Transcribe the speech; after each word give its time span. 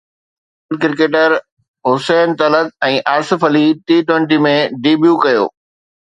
نوجوان 0.67 0.79
cricketer 0.81 1.29
Hussain 1.89 2.29
Talat 2.39 2.67
۽ 2.87 2.95
Asif 3.15 3.39
Ali 3.49 3.61
T 3.91 3.97
twenty 4.09 4.39
۾ 4.47 4.55
debut 4.87 5.13
ڪيو 5.27 5.45